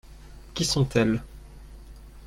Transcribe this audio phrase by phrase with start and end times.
[0.55, 1.21] Qui sont-elles?